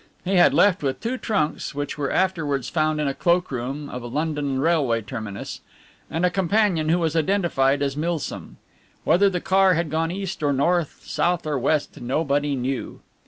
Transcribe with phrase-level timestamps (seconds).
[0.25, 4.01] He had left with two trunks (which were afterwards found in a cloak room of
[4.01, 5.61] a London railway terminus)
[6.09, 8.57] and a companion who was identified as Milsom.
[9.03, 13.01] Whether the car had gone east or north, south or west, nobody knew.